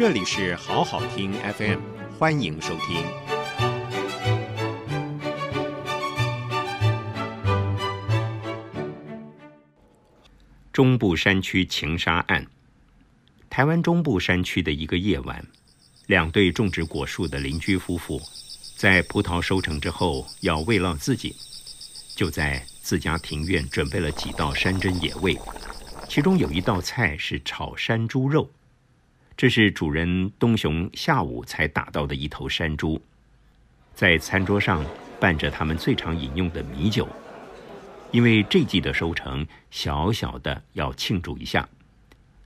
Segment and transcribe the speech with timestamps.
[0.00, 1.78] 这里是好好听 FM，
[2.18, 3.04] 欢迎收听。
[10.72, 12.46] 中部山区情杀案。
[13.50, 15.46] 台湾中部山区的一个夜晚，
[16.06, 18.18] 两对种植果树的邻居夫妇，
[18.78, 21.36] 在葡萄收成之后，要慰劳自己，
[22.16, 25.38] 就在自家庭院准备了几道山珍野味，
[26.08, 28.50] 其中有一道菜是炒山猪肉。
[29.40, 33.00] 这是主人东雄下午才打到的一头山猪，
[33.94, 34.84] 在餐桌上
[35.18, 37.08] 伴着他们最常饮用的米酒，
[38.10, 41.66] 因为这季的收成，小小的要庆祝一下。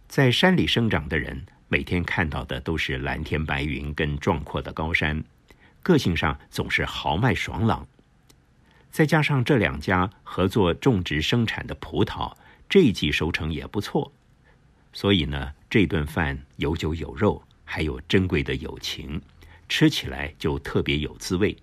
[0.07, 5.25] 在山里生长的人，每天看到的都是蓝天白云跟壮阔的高山，
[5.83, 7.85] 个性上总是豪迈爽朗。
[8.93, 12.37] 再加上这两家合作种植生产的葡萄，
[12.69, 14.13] 这一季收成也不错。
[14.93, 19.21] 所以呢，这顿饭有酒有肉，还有珍贵的友情，
[19.69, 21.57] 吃起来就特别有滋味。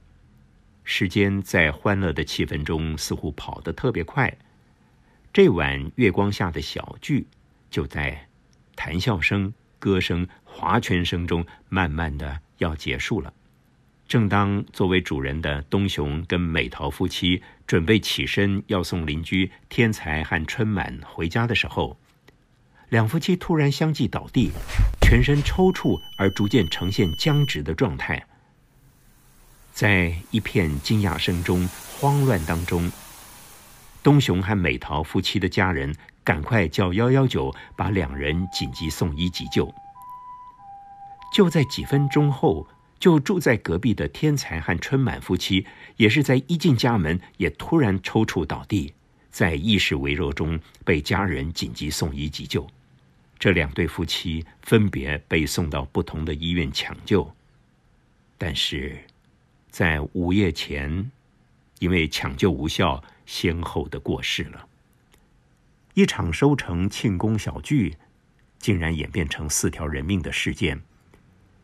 [0.84, 4.30] 时间在欢乐的气氛中似乎跑得特别快。
[5.32, 7.26] 这晚月光下的小聚，
[7.70, 8.28] 就在
[8.76, 13.34] 谈笑声、歌声、划拳声中，慢慢的要结束了。
[14.10, 21.98] 正当作为主人的东雄跟美桃夫妻准备起身要送邻居天才和春满回家的时候，
[22.92, 24.52] 两夫妻突然相继倒地，
[25.02, 28.22] 全身抽搐而逐渐呈现僵直的状态。
[29.72, 31.66] 在一片惊讶声中、
[31.98, 32.92] 慌乱当中，
[34.04, 39.74] 东雄和美桃夫妻的家人赶快叫幺幺九，把两人紧急送医急救。
[41.34, 42.68] 就在几分钟后，
[43.00, 48.94] 就住在隔壁的天才和春满夫妻，也是在一进家门，也突然抽搐倒地，
[49.30, 52.68] 在意识微弱中被家人紧急送医急救。
[53.42, 57.34] 这两对夫妻分别被送到不同的医院抢救，
[58.38, 58.96] 但是，
[59.72, 61.10] 在午夜前，
[61.80, 64.68] 因为抢救无效，先后的过世了。
[65.96, 67.98] 一场收成庆功小聚，
[68.60, 70.80] 竟然演变成四条人命的事件。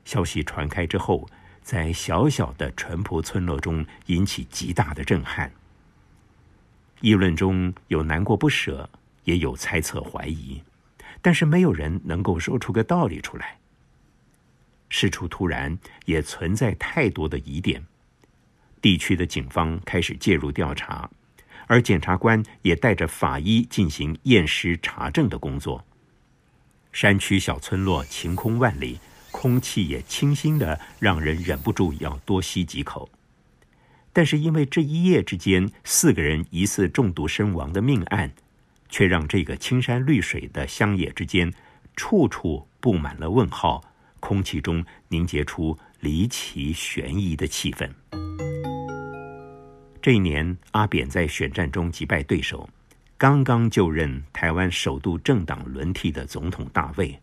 [0.03, 1.29] 消息传开之后，
[1.61, 5.51] 在小小的淳朴村落中引起极大的震撼。
[7.01, 8.89] 议论中有难过不舍，
[9.25, 10.59] 也有猜测怀疑。
[11.21, 13.57] 但是没有人能够说出个道理出来。
[14.89, 17.85] 事出突然，也存在太多的疑点。
[18.81, 21.09] 地区的警方开始介入调查，
[21.65, 25.83] 而检察官也带着法医进行验尸查证的工作。
[26.93, 28.99] 山区小村落晴空万里，
[29.31, 33.09] 空气也清新的，让人忍不住要多吸几口。
[34.13, 38.31] 但是因为这一夜之间四个人疑似中毒身亡的命案。
[38.89, 41.53] 却让这个青山绿水的乡野之间，
[41.95, 43.83] 处处布满了问号，
[44.19, 47.89] 空气中凝结出离奇悬疑的气氛。
[50.01, 52.69] 这一年，阿扁在选战中击败对手，
[53.17, 57.19] 刚刚就任台湾首度政党轮替的总统大卫，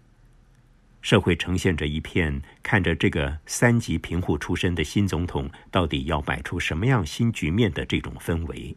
[1.00, 8.76] 社会呈现着一片看着这个三级贫户出身的新总统到底要摆出什么样新局面的这种氛围。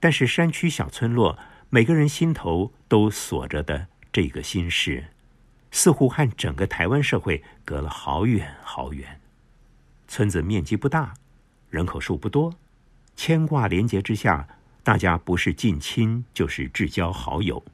[0.00, 1.38] 但是山区小村落。
[1.72, 5.06] 每个人心头都锁着的这个心事，
[5.70, 9.20] 似乎和整个台湾社会隔了好远好远。
[10.08, 11.14] 村子面积不大，
[11.68, 12.52] 人口数不多，
[13.14, 14.48] 牵挂连结之下，
[14.82, 17.64] 大家不是近亲就是至交好友。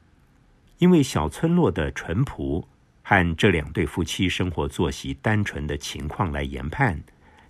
[0.77, 2.69] 因为小村落的淳朴
[3.03, 7.03] 和这两对夫妻生活作息单纯的情况来研判，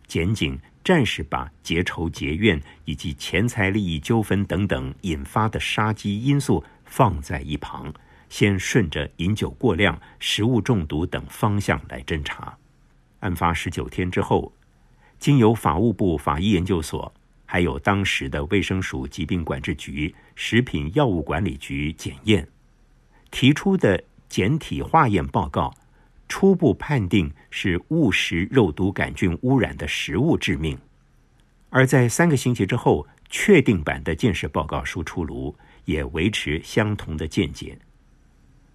[0.06, 0.56] 检警。
[0.86, 7.92] 暂时把结仇结怨以及钱财利益纠纷等等引发的杀机因素放在一旁，
[8.28, 12.56] 先顺着饮酒过量、食物中毒等方向来侦查。
[13.19, 14.52] 案发十九天之后，
[15.19, 17.12] 经由法务部法医研究所，
[17.44, 22.47] 还有当时的卫生署疾病管制局、食品药物管理局检验，
[23.32, 25.74] 提出的检体化验报告。
[26.28, 30.76] 初步判定是误食肉毒杆菌污染的食物致命，
[31.70, 37.78] 而在三个星期之后，确定版的建设报告书出炉，也维持相同的见解。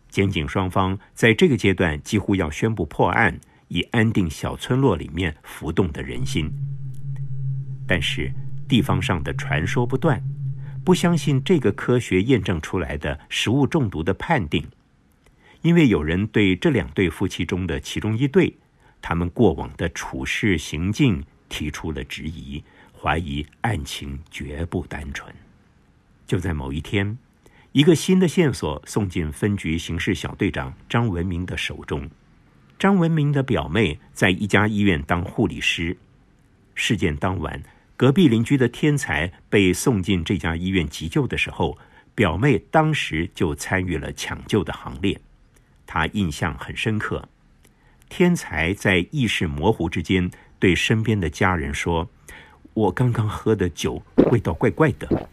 [0.09, 3.39] 检警双方在这个阶段几乎要宣布破案，
[3.69, 6.51] 以安定小村落里面浮动的人心。
[7.87, 8.31] 但是
[8.67, 10.21] 地方上的传说不断，
[10.83, 14.65] 不相信这个科学验证出来的食物中毒的判定。
[15.61, 18.53] 因为有人对这两对夫妻中的其中一对，
[19.01, 22.63] 他们过往的处事行径提出了质疑，
[22.99, 25.33] 怀疑案情绝不单纯。
[26.25, 27.17] 就在某一天，
[27.73, 32.09] 一个新的线索送进分局刑事小队长张文明的手中。
[32.79, 35.95] 张文明的表妹在一家医院当护理师。
[36.73, 37.61] 事件当晚，
[37.95, 41.77] 隔壁邻居的天才被送进这家医院急救的时候，
[42.15, 45.21] 表妹当时就参与了抢救的行列。
[45.93, 47.27] 他印象很深刻。
[48.07, 52.09] 天才在意识模糊之间对身边的家人说
[52.73, 54.01] ：“我刚刚喝的酒
[54.31, 55.29] 味道怪怪的。”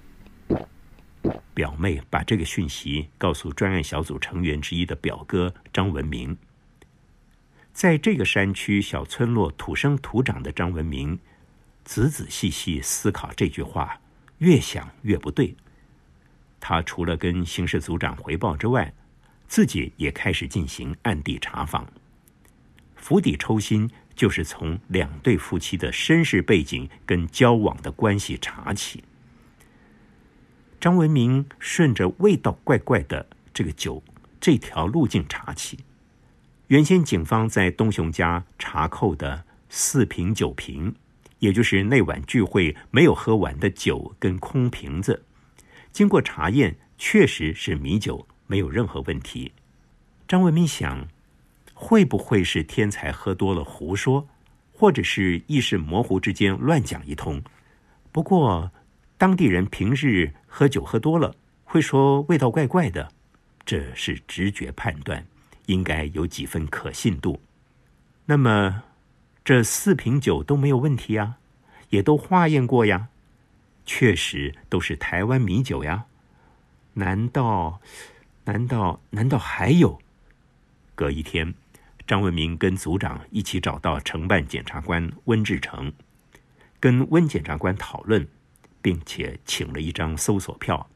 [1.55, 6.37] 表妹把这个讯息告诉专案小组成员之一的表哥张文明。
[7.73, 11.21] 在这个山区小村落土生土长的张文明，
[11.85, 14.01] 仔仔细细思考这句话，
[14.39, 15.55] 越想越不对。
[16.59, 18.93] 他除了跟刑事组长回报之外，
[19.49, 21.91] 自己也开始进行暗地查访。
[22.95, 29.03] 釜底抽薪，就是从两对夫妻的身世背景跟交往的关系查起。
[30.79, 34.03] 张文明顺着味道怪怪的这个酒
[34.41, 35.79] 这条路径查起，
[36.69, 40.95] 原先警方在东雄家查扣的四瓶酒瓶，
[41.39, 45.25] 也就是那晚聚会没有喝完的酒跟空瓶子，
[45.91, 49.53] 经过查验，确实是米酒，没有任何问题。
[50.27, 51.07] 张文明想，
[51.73, 54.27] 会不会是天才喝多了胡说，
[54.73, 57.41] 或者是意识模糊之间乱讲一通？
[58.11, 58.73] 不过。
[59.21, 61.35] 当地人平日喝酒喝多了，
[61.65, 63.11] 会说味道怪怪的，
[63.67, 65.27] 这是直觉判断，
[65.67, 67.41] 应该有几分可信度。
[68.27, 68.85] 那么，
[69.45, 71.39] 这四瓶酒都没有问题啊，
[71.91, 73.09] 也都化验过呀，
[73.85, 76.05] 确实都是台湾米酒呀。
[76.93, 77.81] 难道？
[78.49, 78.99] 难道？
[79.11, 80.01] 难道还有？
[80.95, 81.53] 隔一天，
[82.07, 85.93] 张文明跟组长一起找到承办检察官温志成，
[86.81, 88.27] 跟温检察官讨论。
[88.81, 90.89] 并且请了一张搜索票，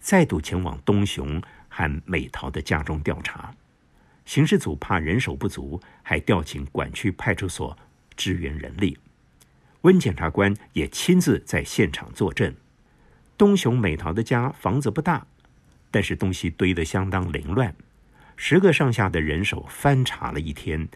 [0.00, 3.54] 再度前往东雄和美桃的家中调查。
[4.26, 7.78] 刑事组怕人手不足，还调请管区派出所
[8.16, 8.98] 支援人力。
[9.82, 12.54] 温检察官也亲自在现场坐镇。
[13.38, 15.24] 东雄美桃的家房子不大，
[15.90, 17.74] 但是东西堆得相当凌乱。
[18.36, 20.88] 十个上下的人手翻查了一天，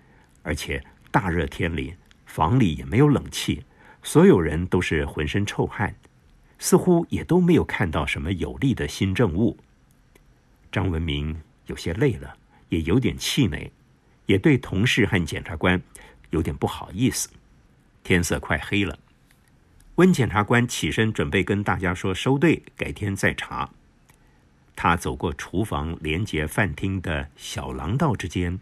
[0.42, 1.94] 而且大热天里，
[2.26, 3.64] 房里也没有冷气，
[4.02, 5.94] 所有人都是浑身臭汗。
[6.58, 9.58] 似乎也都没有看到什么有力的新证物。
[10.70, 11.36] 张文明
[11.66, 12.36] 有些累了，
[12.68, 13.72] 也有点气馁，
[14.26, 15.82] 也对同事和检察官
[16.30, 17.28] 有点不好意思。
[18.04, 18.96] 天色快黑了，
[19.96, 23.68] 温检察官起身准备跟大家说收队，改天再查。
[24.84, 28.58] 他走过厨房连接饭厅的小廊道之间，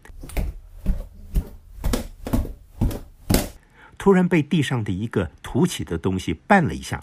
[3.97, 7.01] 突然被地上的一个凸起的东西绊了一下。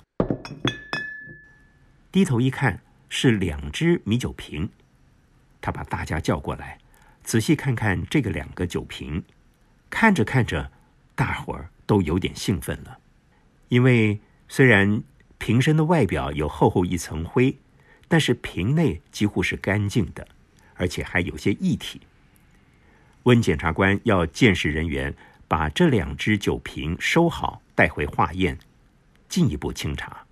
[2.13, 4.71] 低头一看，是两只米酒瓶。
[5.61, 6.79] 他把大家叫过来，
[7.25, 9.25] 仔细看看这个两个酒瓶。
[9.91, 10.71] 看着看着，
[11.17, 12.97] 大伙儿都有点兴奋了，
[13.67, 15.03] 因为虽然
[15.39, 17.59] 瓶身的外表有厚厚一层灰，
[18.09, 20.27] 但是瓶内几乎是干净的，
[20.75, 22.01] 而且还有些液体。
[23.25, 25.15] 温检察官要鉴识人员
[25.47, 28.59] 把这两只酒瓶收好，带回化验，
[29.29, 30.25] 进一步清查。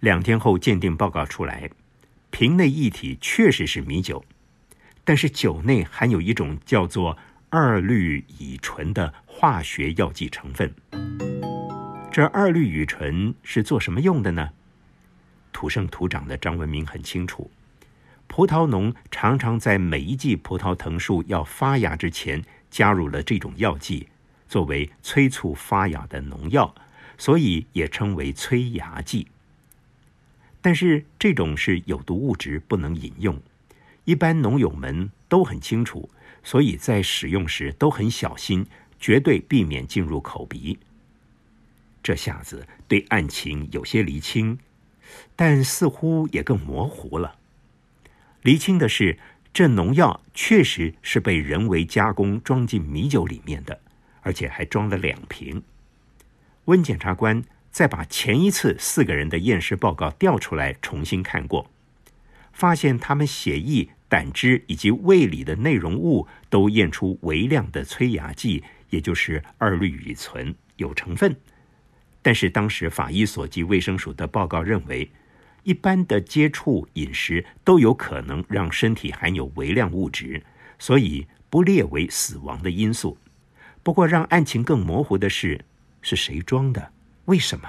[0.00, 1.68] 两天后，鉴定报告出来，
[2.30, 4.24] 瓶内液体确实是米酒，
[5.04, 7.18] 但是酒内含有一种叫做
[7.50, 10.74] 二氯乙醇的化学药剂成分。
[12.10, 14.50] 这二氯乙醇是做什么用的呢？
[15.58, 17.50] 土生土长的张文明很清楚，
[18.28, 24.06] 葡萄农常常在每一季葡萄藤树要发芽之前加入了这种药剂，
[24.46, 26.72] 作为催促发芽的农药，
[27.16, 29.26] 所以也称为催芽剂。
[30.60, 33.36] 但是这种是有毒物质，不能饮用。
[34.04, 36.08] 一般农友们都很清楚，
[36.44, 38.64] 所以在使用时都很小心，
[39.00, 40.78] 绝对避免进入口鼻。
[42.00, 44.56] 这下子对案情有些厘清，
[45.36, 47.36] 但似乎也更模糊了。
[48.42, 49.18] 厘清的是，
[49.52, 53.80] 这农药确实是被人为加工装进米酒里面的，
[54.22, 55.62] 而且还装了两瓶。
[56.66, 57.44] 温检察官。
[57.70, 61.70] 再把前一次四个人的验尸报告调出来重新看过，
[62.50, 71.36] 发现他们血液、胆汁以及胃里的内容物都验出微量的催芽剂，也就是二氯乙醇有成分。
[72.28, 75.10] 但是当时法医所及卫生署的报告认为，
[75.62, 80.42] 一般的接触饮食都有可能让身体含有微量物质，
[80.78, 83.16] 所以不列为死亡的因素。
[83.82, 85.64] 不过让案情更模糊的是，
[86.02, 86.92] 是谁装的？
[87.24, 87.66] 为什么？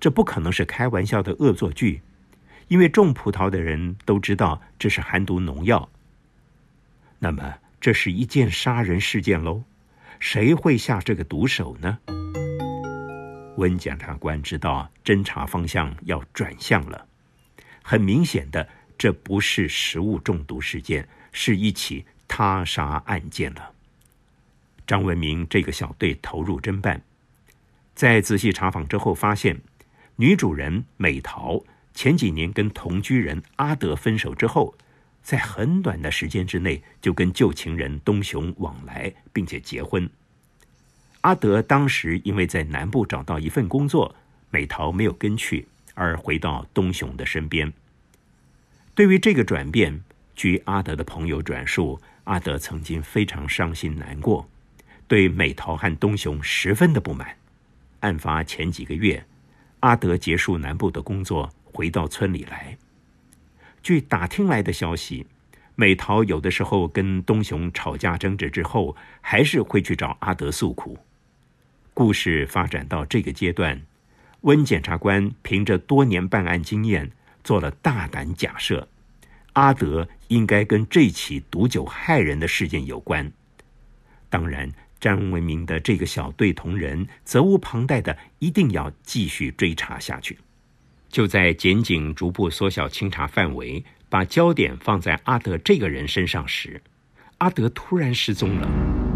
[0.00, 2.02] 这不可能是开玩笑的恶作剧，
[2.66, 5.88] 因为种葡萄的人都知道这是含毒农药。
[7.20, 9.62] 那么这是一件杀人事件喽。
[10.18, 12.00] 谁会下这个毒手呢？
[13.56, 17.06] 温检察官知道侦查方向要转向了，
[17.82, 18.68] 很明显的，
[18.98, 23.70] 这不是食物中毒事件，是一起他杀案件了。
[24.86, 27.00] 张文明这个小队投入侦办，
[27.94, 29.58] 在仔细查访之后，发现
[30.16, 31.62] 女主人美桃
[31.94, 34.74] 前几年跟同居人阿德分手之后，
[35.22, 40.10] 在很短的时间之内就跟旧情人东雄往来，并且结婚。
[41.24, 44.14] 阿德当时因为在南部找到一份工作，
[44.50, 47.72] 美桃没有跟去，而回到东雄的身边。
[48.94, 50.02] 对于这个转变，
[50.36, 54.46] 据阿德的朋友转述，阿德曾经非常伤心难过，
[55.08, 57.34] 对美桃和东雄十分的不满。
[58.00, 59.24] 案发前几个月，
[59.80, 62.76] 阿德结束南部的工作，回到村里来。
[63.82, 65.26] 据打听来的消息，
[65.74, 70.98] 美桃有的时候跟东雄吵架争执之后，还是会去找阿德诉苦。
[71.94, 73.80] 故事发展到这个阶段，
[74.40, 77.10] 温检察官凭着多年办案经验，
[77.44, 78.88] 做了大胆假设：
[79.52, 83.32] 阿德应该跟这起毒酒害人的事件有关。
[84.28, 90.36] 当然，张文明的这个小队同仁责无旁贷的，一定要继续追查下去。
[91.08, 96.82] 就在检警逐步缩小清查范围，把焦点放在阿德这个人身上时，
[97.38, 99.13] 阿德突然失踪了。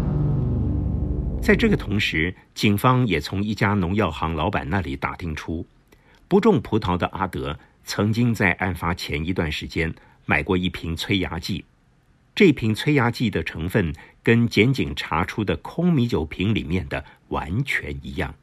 [1.41, 5.65] 在这个同时，警方也从一家农药行老板那里打听出，
[6.27, 9.91] 不种葡萄的阿德曾经在案发前一段时间
[10.25, 11.65] 买过一瓶催芽剂。
[12.35, 13.91] 这瓶催芽剂的成分
[14.21, 18.35] 跟检警查出的空米酒瓶里面的完全一样。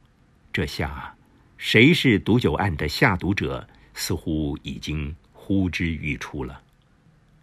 [0.52, 1.14] 这下，
[1.56, 6.60] 谁是毒酒案的下毒者，似乎已经呼之欲出了。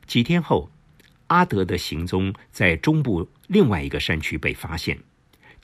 [0.05, 0.69] 几天后，
[1.27, 4.99] 阿德的行踪在中部另外一个山区被发现。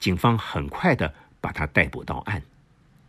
[0.00, 2.42] 警方很快的把他逮捕到案，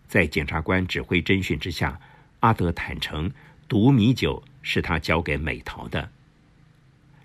[0.07, 2.00] 在检察官指挥侦讯之下，
[2.41, 3.31] 阿德坦承
[3.67, 6.12] 毒米酒是他交给美桃的。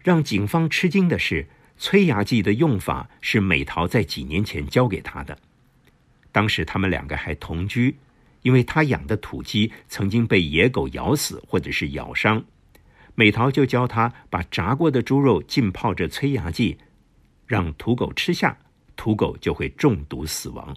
[0.02, 5.36] 让警方吃惊的是，催芽剂的用法是美桃在几年前教给他的。
[6.30, 7.96] 当时他们两个还同居，
[8.42, 12.44] 因为他养的土鸡曾经被野狗咬死或者是咬伤，
[13.16, 16.78] 美桃就教他把炸过的猪肉浸泡着催芽剂，
[17.48, 18.56] 让土狗吃下。
[18.96, 20.74] 土狗就会中毒死亡。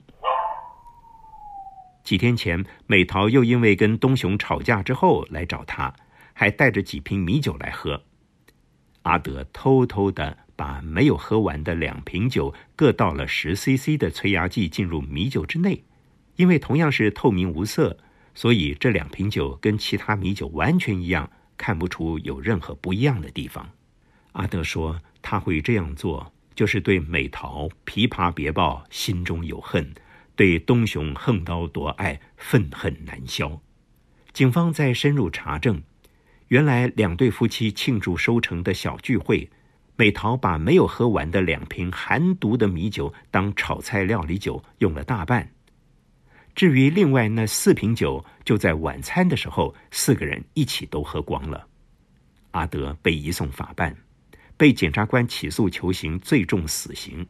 [2.04, 5.94] 几天前，美桃又因为跟东雄吵架之后来找他，
[6.34, 8.04] 还带着几瓶米酒来喝。
[9.04, 15.84] 阿德偷偷的把没有喝完的两瓶酒各倒了十 CC 的催芽剂进入米酒之内，
[16.36, 17.98] 因为同样是透明无色，
[18.34, 23.70] 所以这两瓶酒跟其他米酒完全一样，看不出有任何不一样的地方。
[24.32, 26.34] 阿德说他会这样做。
[26.60, 29.82] 就是对美桃琵琶别抱，心中有恨；
[30.36, 33.62] 对东雄横刀夺爱，愤恨难消。
[34.34, 35.82] 警方在深入查证，
[36.50, 39.50] 原来两对夫妻庆祝收成的小聚会，
[39.96, 45.50] 美桃把没有喝完的两瓶含毒的米酒当炒菜料理酒用了大半。
[46.54, 51.66] 至于另外那四瓶酒，就在晚餐的时候，四个人一起都喝光了。
[52.51, 53.96] 阿德被移送法办。
[54.60, 57.25] 被检察官起诉求刑，最重死刑。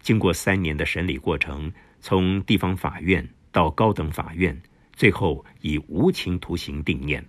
[0.00, 4.60] 经过三年的审理过程，从地方法院到高等法院，
[4.92, 7.22] 最后以无期徒刑定谳。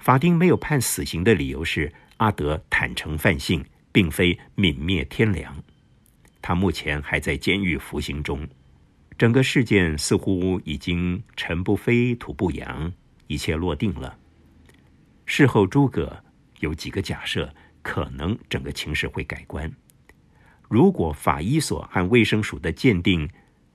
[0.00, 3.62] 法庭没有判死刑的理由是阿德坦诚犯性，
[3.92, 5.54] 并非泯灭天良。
[6.40, 8.48] 他目前还在监狱服刑中。
[9.18, 12.90] 整个事件似乎已经尘不飞土不扬，
[13.26, 14.16] 一切落定了。
[15.26, 16.24] 事后诸葛
[16.60, 17.54] 有几个假设。
[17.82, 19.70] 可能整个情势会改观。
[20.68, 23.28] 如果法医所和卫生署的鉴定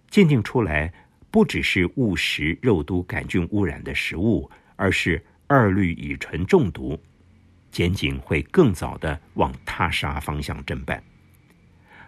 [0.10, 0.92] 鉴定出来，
[1.30, 7.00] 不只是误食肉毒杆菌污染的食物，而是二氯乙醇中毒，
[7.70, 11.04] 检警会更早的往他杀方向侦办。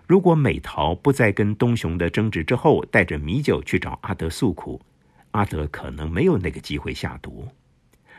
[0.07, 4.81] 如果美桃不再跟东雄的争执之后，带着米酒去找阿德诉苦，
[5.31, 7.47] 阿德可能没有那个机会下毒。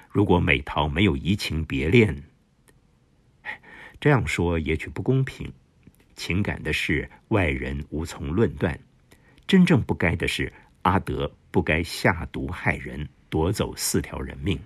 [0.08, 2.22] 如果美桃没有移情别恋，
[4.00, 5.52] 这样说也许不公平，
[6.16, 8.78] 情感的事外人无从论断。
[9.46, 10.50] 真正不该的是
[10.82, 14.58] 阿德不该下毒害人，夺走四条人命。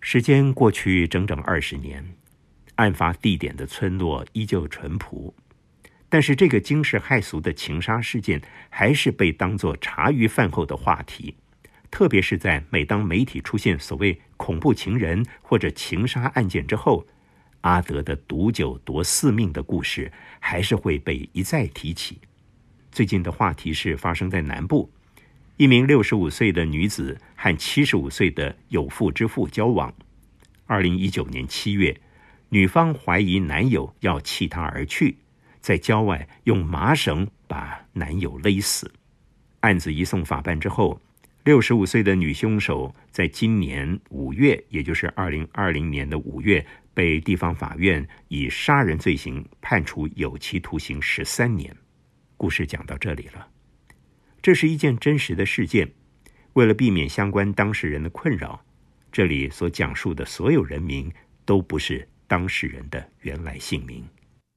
[0.00, 2.04] 时间过去整整二十年，
[2.76, 5.34] 案发地点的村落依旧淳朴，
[6.08, 11.34] 但是这个惊世骇俗的情杀事件还是被当作茶余饭后的话题。
[11.90, 17.04] 特别是在每当媒体出现所谓恐怖情人或者情杀案件之后。
[17.64, 22.18] 阿德的毒酒夺四命的故事还是会被一再提起。
[22.92, 24.90] 最近的话题是发生在南部，
[25.56, 29.92] 一名六十五岁的女子和七十五岁的有妇之夫交往。
[30.66, 31.98] 二零一九年七月，
[32.50, 35.16] 女方怀疑男友要弃她而去，
[35.60, 38.92] 在郊外用麻绳把男友勒死。
[39.60, 41.00] 案子移送法办之后，
[41.44, 46.64] 六十五岁的女凶手在今年五月，也就是二零二零年的五月。
[46.94, 51.76] 被地方法院以杀人罪行判处有期徒刑十三年。
[52.36, 53.48] 故事讲到这里了，
[54.40, 55.92] 这是一件真实的事件。
[56.52, 58.64] 为了避免相关当事人的困扰，
[59.10, 61.12] 这里所讲述的所有人名
[61.44, 64.04] 都不是当事人的原来姓名。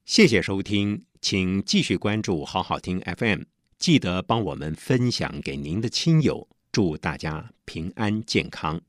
[0.06, 3.42] 谢谢收听，请继续关注好好听 FM，
[3.80, 6.48] 记得帮我们分享给您的亲友。
[6.78, 8.80] 祝大家平安健康。